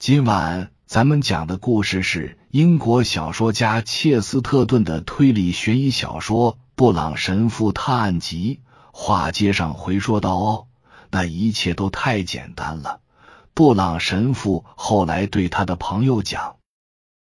[0.00, 8.60] 今晚咱们讲的故事是英国小说家切斯特顿的推理悬疑小说《布朗神父探案集》。
[8.92, 10.66] 话接上回说道：“哦，
[11.10, 13.00] 那一切都太简单了。”
[13.52, 16.56] 布朗神父后来对他的朋友讲：“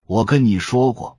[0.06, 1.18] 我跟你说过，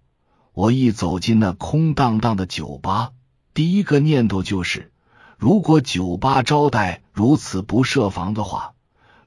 [0.52, 3.12] 我一走进那空荡荡的酒吧，
[3.54, 4.92] 第一个念头就是，
[5.38, 8.74] 如果酒吧招待如此不设防的话。”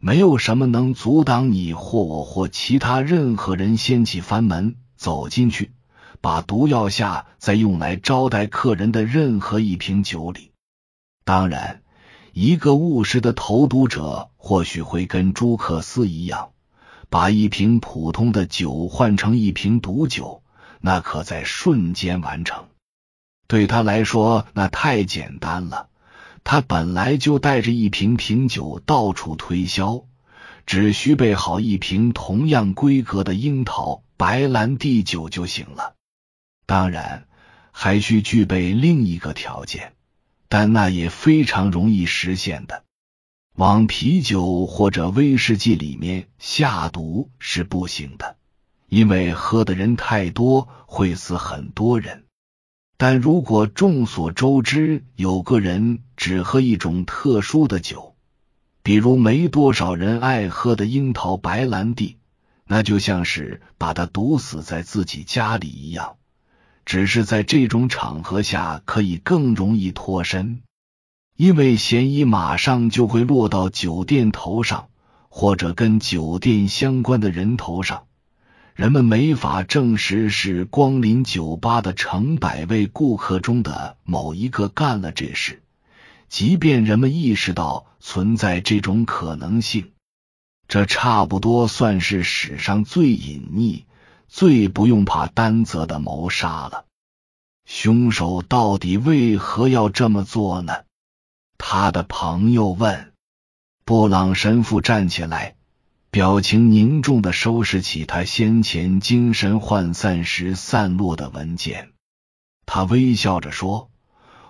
[0.01, 5.73] 没有什么能阻挡你或我或其他任何人掀起房门走进去，
[6.21, 10.51] 把毒药下在用来招待客人的任何一瓶酒里。
[11.25, 11.83] 当然，
[12.31, 16.51] 一个务实的投毒者或许会跟朱克斯一样，
[17.09, 20.43] 把一瓶普通的酒换成一瓶毒酒，
[20.79, 22.67] 那可在瞬间完成。
[23.47, 25.89] 对他来说，那太简单了。
[26.43, 30.05] 他本来就带着一瓶瓶酒到处推销，
[30.65, 35.95] 只需备好一瓶同样规格的樱桃白兰地酒就行了。
[36.65, 37.27] 当然，
[37.71, 39.93] 还需具备另一个条件，
[40.47, 42.83] 但那也非常容易实现的：
[43.55, 48.37] 往啤酒或者威士忌里面下毒是不行的，
[48.87, 52.25] 因为喝的人太多会死很多人。
[53.01, 58.13] 但如果众所周知有个人只喝一种特殊的酒，
[58.83, 62.17] 比如没多少人爱喝的樱桃白兰地，
[62.67, 66.17] 那就像是把他毒死在自己家里一样。
[66.83, 70.61] 只是在这种场合下可以更容易脱身，
[71.37, 74.89] 因为嫌疑马上就会落到酒店头上，
[75.29, 78.07] 或者跟酒店相关的人头上。
[78.79, 85.61] 人们没法证实是光临酒吧的成百位顾客中的某一个干了这事，
[86.29, 89.91] 即便人们意识到存在这种可能性，
[90.69, 93.83] 这差不多算是史上最隐匿、
[94.29, 96.85] 最不用怕担责的谋杀了。
[97.65, 100.85] 凶手到底为何要这么做呢？
[101.57, 103.11] 他的朋友问。
[103.83, 105.57] 布朗神父站起来。
[106.11, 111.91] 表情凝重的收拾起他先前精神涣散时散落的文件，
[112.65, 113.91] 他微笑着说：“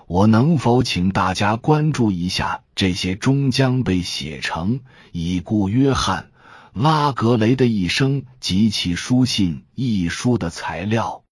[0.08, 4.80] 我能否请大家关注一下这些终将被写成
[5.12, 6.32] 已故约翰·
[6.82, 11.26] 拉格雷的一生及其书信一书的材料，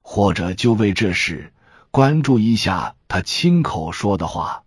[0.00, 1.52] 或者就为这事
[1.90, 4.64] 关注一下他亲口说的话？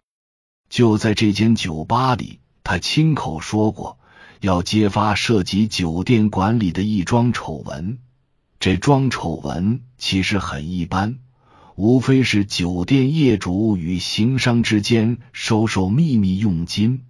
[0.70, 3.98] 就在这间酒吧里，他亲口说过。”
[4.42, 8.00] 要揭发涉及酒店管理的一桩丑闻，
[8.60, 11.20] 这桩丑闻其实很一般，
[11.76, 17.04] 无非是酒店业主与行商之间收受秘密佣金，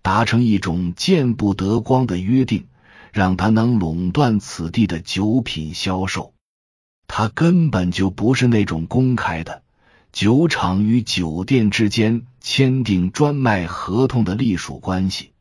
[0.00, 2.64] 达成一种见不得光的约定，
[3.12, 6.32] 让他能垄断此地的酒品销售。
[7.06, 9.62] 他根本就不是那种公开的
[10.10, 15.32] 酒厂与酒店之间签订专卖合同的隶属关系。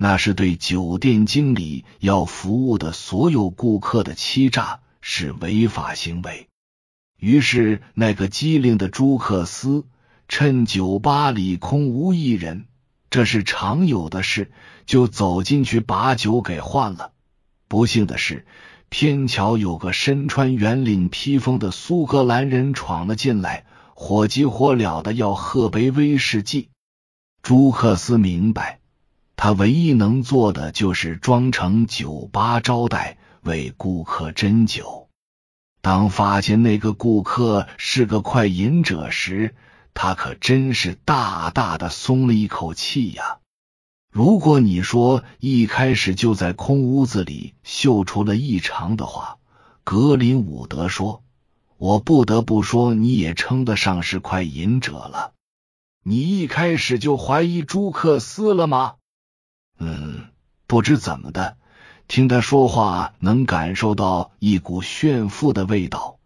[0.00, 6.46] 那是对酒店经理要服务的所有顾客的欺诈，是违法行为。
[7.18, 9.84] 于是，那个机灵的朱克斯
[10.28, 12.66] 趁酒吧里空无一人，
[13.10, 14.52] 这是常有的事，
[14.86, 17.10] 就走进去把酒给换了。
[17.66, 18.46] 不幸的是，
[18.88, 26.68] 偏巧有个身穿圆领披风的苏格兰人闯了进来，火急火燎的要喝杯威士忌。
[27.42, 28.78] 朱克斯明白。
[29.40, 35.08] 他唯一能做的就是装成酒吧招待，为顾客斟酒。
[35.80, 39.54] 当发现那个顾客是个快饮者时，
[39.94, 43.38] 他可真是大大的松了一口气呀！
[44.10, 49.38] 如果你说一开始就在空屋子里嗅出了异常的话，
[49.84, 51.22] 格林伍德说
[51.78, 55.32] ：“我不得不说，你也称得上是快饮者了。
[56.02, 58.96] 你一开始就怀疑朱克斯了吗？”
[59.78, 60.24] 嗯，
[60.66, 61.56] 不知怎么的，
[62.08, 66.18] 听他说话能感受到一股炫富的味道。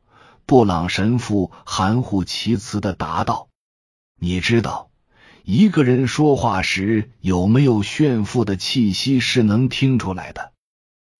[0.45, 3.49] 布朗神父含糊其辞的答道
[4.19, 4.91] ：“你知道，
[5.45, 10.53] 一个人说话时有没有炫富的气息是能听出来的。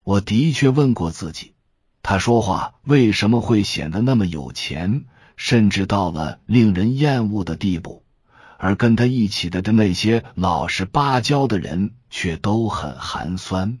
[0.03, 1.53] 我的确问过自己，
[2.01, 5.05] 他说话为什么会显得那么有钱，
[5.37, 8.02] 甚至到了令人厌恶的地步。”
[8.63, 13.79] 而跟他一起的的那些老实巴交的人却都很寒酸。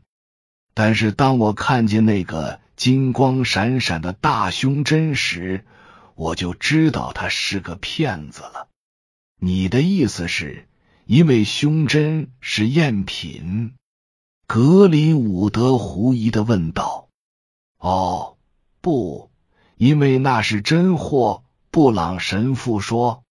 [0.73, 5.63] 但是当我看见那个金光闪闪的大胸针时，
[6.15, 8.67] 我就知道他是个骗子了。
[9.39, 10.67] 你的意思是，
[11.05, 13.75] 因为胸针是赝品？
[14.47, 17.07] 格林伍德狐疑的问道。
[17.79, 18.35] “哦，
[18.81, 19.31] 不，
[19.77, 23.22] 因为那是真货。”布朗神父说。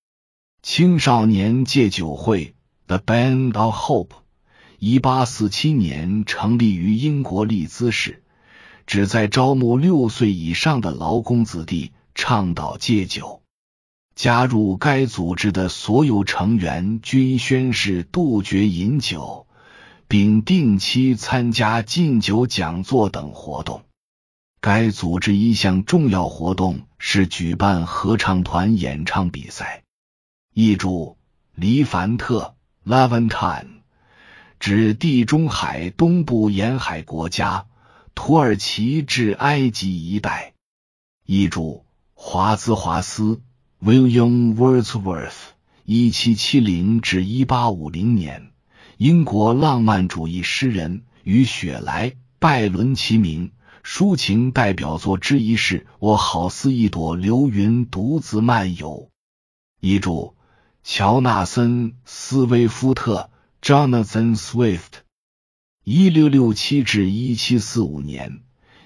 [0.63, 2.55] 青少年戒酒会
[2.87, 4.11] The Band of Hope，
[4.79, 8.23] 一八四七年成立于英国利兹市，
[8.87, 13.43] 旨在招募六岁以上的劳工子弟，倡导戒酒。
[14.15, 19.49] 加入该组织的所有成员均宣誓杜绝饮酒，
[20.07, 23.83] 并定期参加禁酒讲座等活动。
[24.61, 29.82] 该组织一项重要活动是举办合唱团演唱比赛。
[30.55, 31.17] 译注：
[31.55, 33.81] 黎凡特 （Levantine）
[34.61, 37.65] 指地中海东部沿海国家，
[38.15, 40.53] 土耳其至埃及一带。
[41.25, 43.41] 译注：华兹华斯
[43.83, 45.33] （William Wordsworth，
[45.87, 48.51] 一七七零至一八五零年），
[48.99, 53.53] 英国浪漫主义诗人，与雪莱·拜伦齐名。
[53.83, 59.09] 抒情代表作之一是《我好似一朵流云，独自漫游》。
[59.81, 60.37] 译注。
[60.85, 63.31] 乔纳森·斯威夫特
[63.63, 65.05] （Jonathan Swift，
[65.85, 68.41] 一六六七至一七四五年），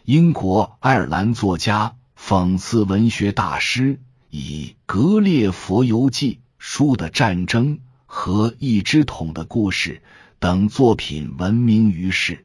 [0.04, 3.98] 英国爱尔兰作家、讽刺文学大师，
[4.28, 10.02] 以《格列佛游记》书的战争和一只桶的故事
[10.38, 12.44] 等作品闻名于世。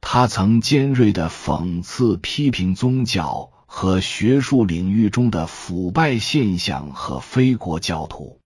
[0.00, 8.39] 他曾尖锐的讽刺、批评宗教和学术领域中的腐败现象和非国教徒。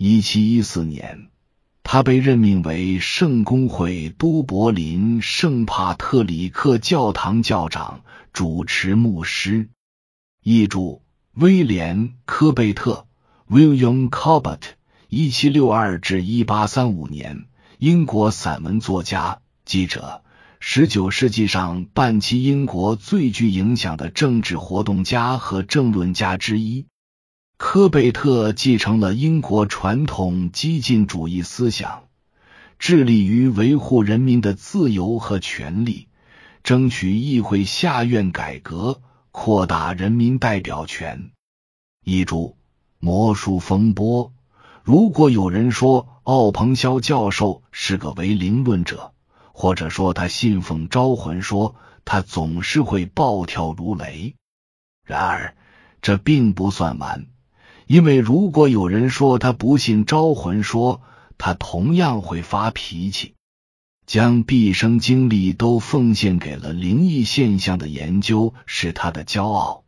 [0.00, 1.26] 一七一四年，
[1.82, 8.02] 他被任命为圣公会都柏林圣帕特里克教堂教长，
[8.32, 9.70] 主持牧师。
[10.44, 11.02] 译注：
[11.34, 13.08] 威廉·科贝特
[13.50, 14.60] （William Cobbett，
[15.08, 17.46] 一七六二至一八三五年），
[17.78, 20.22] 英国散文作家、记者，
[20.60, 26.86] 十九世纪上半期英国最具影响的政治活动家和政论家之一。
[27.58, 32.04] 科贝特继承了英国传统激进主义思想，
[32.78, 36.06] 致力于维护人民的自由和权利，
[36.62, 39.02] 争取议会下院改革，
[39.32, 41.32] 扩大人民代表权。
[42.04, 42.56] 译注：
[43.00, 44.32] 魔术风波。
[44.84, 49.12] 如果有人说奥彭肖教授是个唯灵论者，
[49.52, 51.74] 或者说他信奉招魂说，
[52.04, 54.36] 他总是会暴跳如雷。
[55.04, 55.56] 然而，
[56.00, 57.26] 这并不算完。
[57.88, 61.00] 因为如果有人说他不信招魂说，
[61.38, 63.34] 他同样会发脾气。
[64.04, 69.84] 将毕生精力都奉献给了灵异现象的研究是他的骄傲。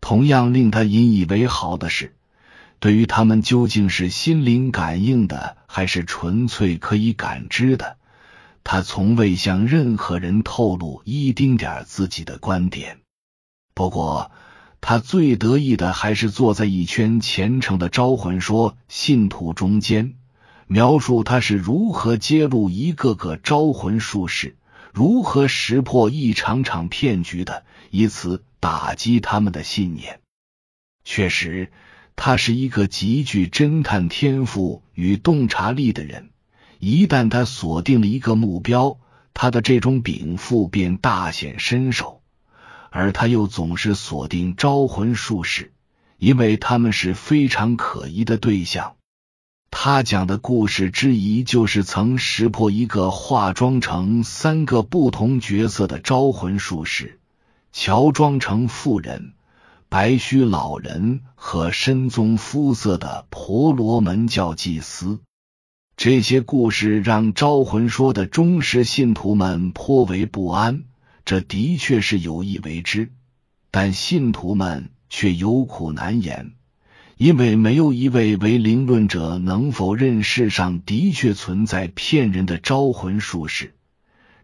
[0.00, 2.14] 同样令他引以为豪的是，
[2.78, 7.96] 对于他们究竟是心灵感应的还是纯粹可以感知的，
[8.62, 13.00] 他从未向任何人透露一丁点自己的观点。
[13.74, 14.30] 不过。
[14.82, 20.16] 他最得意的还是坐在一圈虔诚的招魂说信徒中间，
[20.66, 24.56] 描述他是如何揭露一个个招魂术士，
[24.92, 30.18] 如何识破一场场骗局的，以此打击他们的信念。
[31.04, 31.70] 确实，
[32.16, 36.30] 他是一个极具侦探天赋与洞察力的人。
[36.80, 38.98] 一旦他锁定了一个目标，
[39.32, 42.21] 他的这种禀赋便大显身手。
[42.92, 45.72] 而他又总是锁定招魂术士，
[46.18, 48.96] 因为他们是非常可疑的对象。
[49.70, 57.18] 他讲的故事之一，就是曾识破一个化妆成三个不同角色的招魂术士，
[57.72, 59.32] 乔装成妇人、
[59.88, 65.20] 白须老人和深棕肤色的婆罗门教祭司。
[65.96, 70.84] 这些故事让招魂说的忠实信徒们颇为不安。
[71.24, 73.10] 这的确是有意为之，
[73.70, 76.52] 但信徒们却有苦难言，
[77.16, 83.74] 因为没有一位唯灵论者能否认世上的确存在骗人的招魂术士。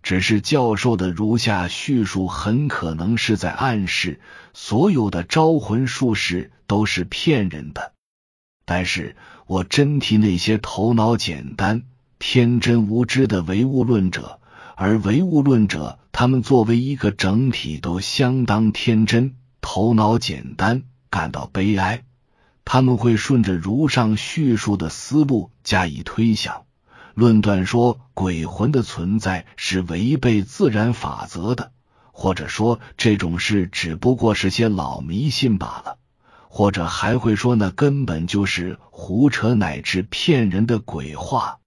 [0.01, 4.21] 只是教授的如下叙述很可能是在暗示，
[4.55, 7.93] 所有的招魂术士都是骗人的。
[8.65, 9.17] 但是
[9.47, 11.83] 我真替那些头脑简单、
[12.19, 14.41] 天真无知的唯物论者。
[14.81, 22.05] 而唯物论者，他们作为一个整体都相当天真、头脑简单，感到悲哀。
[22.65, 26.63] 他们会顺着如上叙述的思路加以推想，
[27.15, 31.73] 论断说鬼魂的存在是违背自然法则的，
[32.13, 35.99] 或者说这种事只不过是些老迷信罢了，
[36.49, 41.59] 或者还会说那根本就是胡扯乃至骗人的鬼话。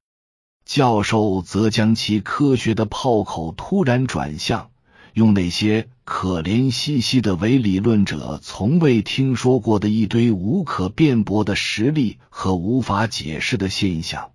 [0.66, 4.70] 教授则将其科学的炮口突然转向，
[5.14, 14.32] 用那些可怜兮兮的伪理论者从未听说过的一堆无可辩驳的实例和无法解释的现象，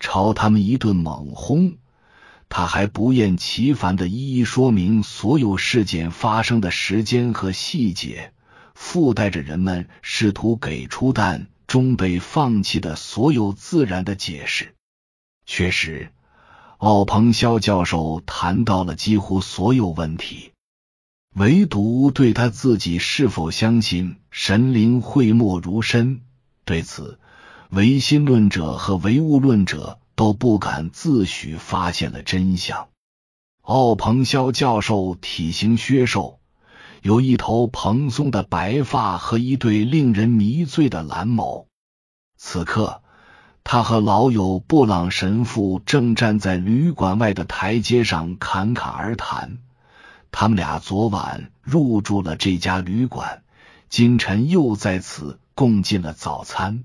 [0.00, 1.74] 朝他们一顿猛轰。
[2.48, 8.32] 他还不厌其烦的一一说明所有事件发生的时间和细节，
[8.74, 14.74] 附带着人们试图给出但终被放弃的所有自然的解释。
[15.46, 16.12] 确实，
[16.76, 20.52] 奥彭肖教授谈到了几乎所有问题，
[21.34, 26.20] 唯独对他自己是否相信神灵讳莫如深。
[26.64, 27.18] 对此，
[27.70, 29.98] 唯心论者和唯物论者。
[30.16, 32.88] 都不敢自诩发现了真相。
[33.60, 36.40] 奥彭肖教授体型削瘦，
[37.02, 41.66] 有一头蓬松的白发和一对令人迷醉的蓝眸。
[42.38, 43.02] 此刻，
[43.68, 49.58] 他和老友布朗神父正站在旅馆外的台阶上侃侃而谈。
[50.30, 53.42] 他们俩昨晚入住了这家旅馆，
[53.88, 56.84] 今晨又在此共进了早餐。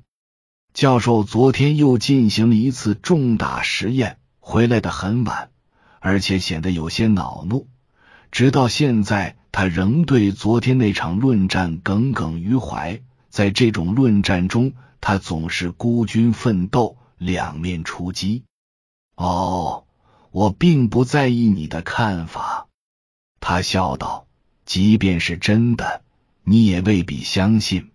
[0.74, 5.52] 教授昨天又进行了一次重大实验，回来的很晚，
[6.00, 7.68] 而且显得有些恼怒。
[8.32, 13.02] 直到现在，他仍对昨天那场论战耿耿于怀。
[13.30, 18.46] 在这种论战中，他总是孤军奋斗，两面出击。
[19.16, 19.86] 哦，
[20.32, 22.68] 我并不在意你的看法，
[23.42, 24.28] 他笑道。
[24.64, 26.04] 即便是真的，
[26.44, 27.92] 你也未必相信。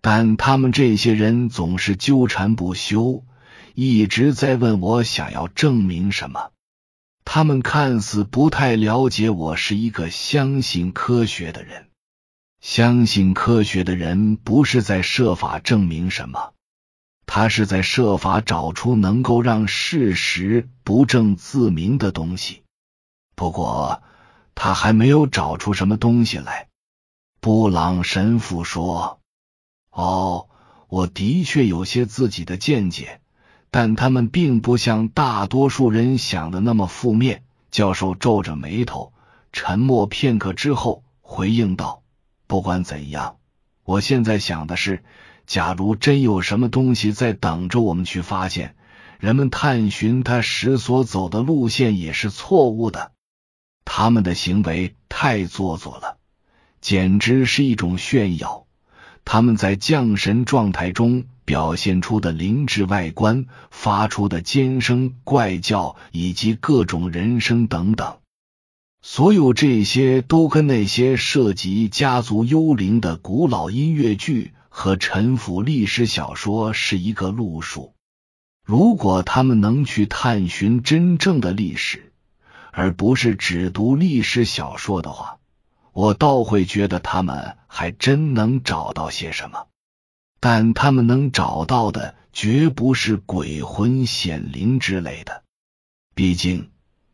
[0.00, 3.24] 但他们这些人总是纠缠不休，
[3.74, 6.52] 一直在问我想要证明什么。
[7.24, 11.87] 他们看似不太了解我是一个相信科学的人。
[12.60, 16.52] 相信科学的人不是在设法证明什么，
[17.26, 22.62] 他是在设法找出能够让事实不证自明的东西。
[23.36, 24.02] 不过，
[24.54, 26.68] 他还没有找出什么东西来。
[27.40, 29.20] 布朗神父说。
[29.90, 30.48] 哦，
[30.88, 33.20] 我的确有些自己的见解，
[33.70, 37.44] 但他们并不像大多数人想的那么负面。
[37.70, 39.12] 教授皱着眉头，
[39.52, 42.02] 沉默片刻之后回应道
[42.48, 43.36] ：“不管怎样，
[43.84, 45.04] 我现在想的是，
[45.46, 48.74] 假如真有什么东西在等着我们去发现，
[49.20, 53.12] 人们探寻它时所走的路线也是错误的。
[53.84, 56.16] 他们的行为太做作了，
[56.80, 58.64] 简直是一种炫耀。”
[59.30, 68.20] 他们在降神状态中表现出的灵智外观、发出的尖声怪叫以及各种人声等等，
[69.00, 77.94] 所有这些都跟那些涉及家族幽灵的古老音乐剧和沉浮历史小说是一个路数。
[78.64, 82.12] 如果他们能去探寻真正的历史，
[82.72, 85.38] 而不是只读历史小说的话。
[85.92, 89.66] 我倒会觉得他们还真能找到些什么，
[90.38, 95.42] 但他们能找到的绝不是鬼魂显灵之类的。
[96.14, 96.70] 毕竟，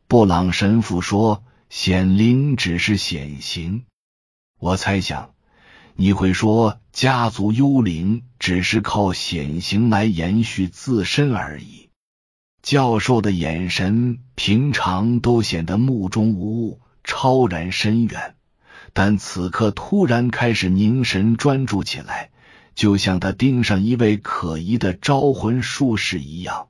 [0.06, 1.44] 布朗神父说
[1.76, 3.82] 显灵只是显形。
[4.60, 5.34] 我猜想
[5.96, 11.88] 你会说家族幽灵只是靠显形来延续自身而已。
[12.62, 18.36] 教授的眼神平常都显得目中无物，超然深远。
[18.92, 22.30] 但此刻突然开始凝神专注起来，
[22.76, 26.68] 就像他盯上一位可疑的招魂术士一样。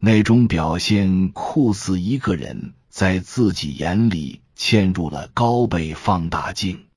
[0.00, 6.88] 那种表现酷似一个人在自己眼里嵌入了高倍放大镜。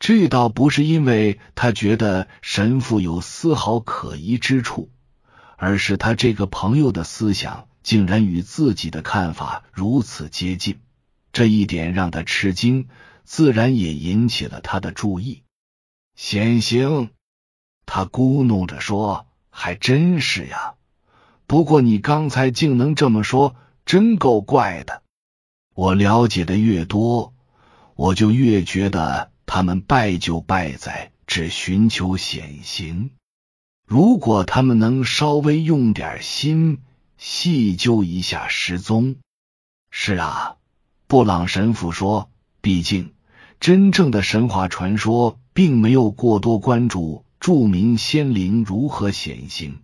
[0.00, 4.88] 这倒不是因为他觉得神父有丝毫可疑之处，
[5.56, 10.80] 而是他这个朋友的思想竟然与自己的看法如此接近，
[11.30, 12.88] 这一点让他吃惊。
[13.24, 15.42] 自然也引起了他的注意。
[16.16, 17.10] 显形，
[17.84, 20.76] 他咕哝着说：“还真是呀。
[21.46, 23.54] 不过你刚才竟能这么说，
[23.84, 25.02] 真够怪的。
[25.78, 27.32] 我了解的越多，
[27.94, 33.10] 我就越觉得他们败就败在只寻求显形。
[33.86, 36.78] 如果他们能稍微用点心，
[37.16, 39.18] 细究一下失踪。
[39.92, 40.56] 是啊，
[41.06, 42.28] 布朗神父说，
[42.60, 43.12] 毕竟。”
[43.60, 49.78] 真正的神话传说并没有过多关注著名仙灵如何显形，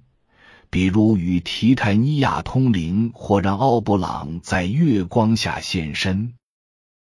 [0.74, 6.34] 比如与提泰尼亚通灵或让奥布朗在月光下现身。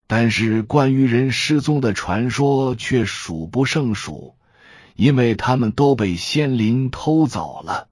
[0.05, 4.35] 但是关于人失踪的传说却数不胜数，
[4.95, 7.87] 因为他们都被仙灵偷走了。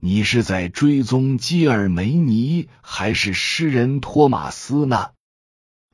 [0.00, 5.10] 你是在追踪基尔梅尼，还是诗人托马斯呢？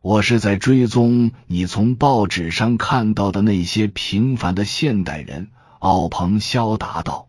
[0.01, 5.51] 我是在追踪你从报纸上看到的那些平凡的现代人。
[5.79, 7.29] 奥彭肖答道：“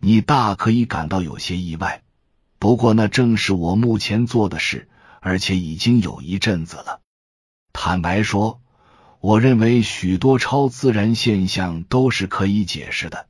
[0.00, 2.02] 你大可以感到有些意外，
[2.58, 4.88] 不过那正是我目前做的事，
[5.20, 7.00] 而且已经有一阵子了。
[7.72, 8.60] 坦白说，
[9.20, 13.26] 我认为许多超自然现象都是可以解释的。”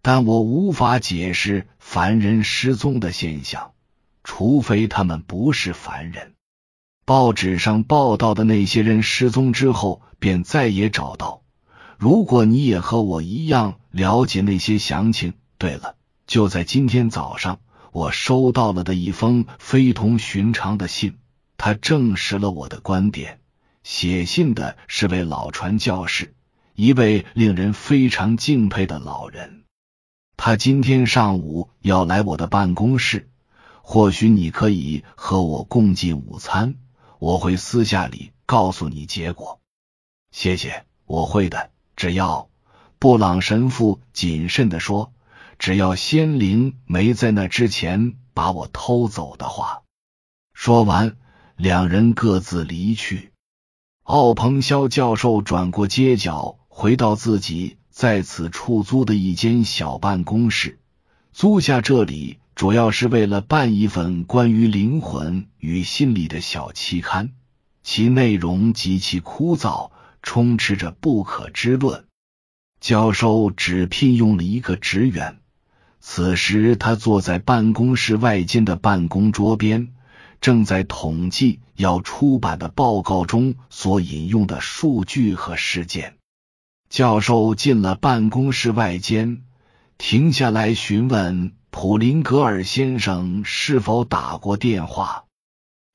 [0.00, 3.72] 但我无法解释凡人失踪的现象，
[4.22, 6.34] 除非他们不是凡人。
[7.04, 11.42] 报纸上报道的那些人失踪之后便再也找到。
[11.98, 15.96] 如果你也和我一样了解那些详情，对了，
[16.26, 17.60] 就在今天早上，
[17.92, 21.18] 我收到了的一封非同寻常的信，
[21.56, 23.40] 它证实了我的观点。
[23.82, 26.34] 写信的是位老传教士，
[26.74, 29.64] 一位令人非常敬佩的老人。
[30.36, 33.28] 他今天上午要来我的办公室，
[33.82, 36.76] 或许你可以和我共进午餐。
[37.18, 39.58] 我会私下里告诉你结果。
[40.30, 41.70] 谢谢，我会的。
[41.96, 42.48] 只要
[43.00, 45.12] 布朗神父谨慎的说，
[45.58, 49.82] 只要仙灵没在那之前把我偷走的话。
[50.54, 51.16] 说完，
[51.56, 53.32] 两人各自离去。
[54.02, 57.76] 奥彭肖教授转过街角，回到自己。
[57.90, 60.78] 在此出租的一间小办公室，
[61.32, 67.32] 租下这里主要是为了办一份关于灵魂与心理的小期刊，
[67.82, 69.90] 其内容极其枯燥，
[70.22, 72.04] 充斥着不可知论。
[72.78, 75.40] 教授只聘用了一个职员，
[76.10, 79.92] 此时他坐在办公室外间的办公桌边，
[80.40, 86.16] 正在统计要出版的报告中所引用的数据和事件。
[86.88, 89.42] 教授进了办公室外间，
[89.98, 95.26] 停下来询问普林格尔先生是否打过电话。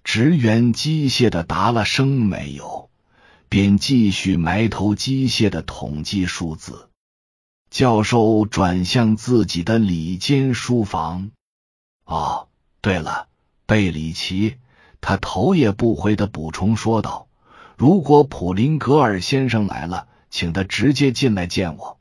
[0.04, 2.92] 职员机械的答了声“没有”，
[3.50, 6.88] 便继续埋头机械的统计数字。
[7.74, 11.32] 教授转向自己的里间书房。
[12.06, 12.48] 哦，
[12.82, 13.28] 对了，
[13.66, 14.58] 贝里奇，
[15.02, 17.26] 他头也不回的补充说道
[17.76, 22.00] ：“如果普林格尔先生来了。”请他直接进来见我。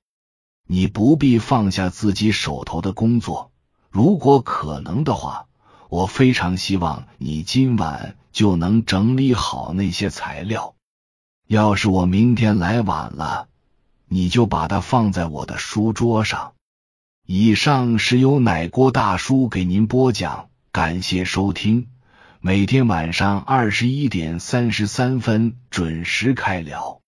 [0.66, 3.50] 你不必放下自己手头的工作。
[3.90, 5.48] 如果可能的话，
[5.90, 10.74] 我非常希望你今晚就能整理好那些材料。
[11.46, 13.48] 要是我明天来晚了，
[14.12, 16.53] 你就把它放在我的书桌上。
[17.27, 21.88] 以上是由奶锅大叔给您播讲，感谢收听。
[22.38, 27.02] 每天晚上二十一点三十三分准时开聊。